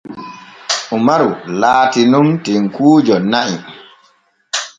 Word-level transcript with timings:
Umaru 0.97 1.29
laati 1.59 2.01
nun 2.11 2.27
tenkuujo 2.45 3.15
na'i. 3.31 3.55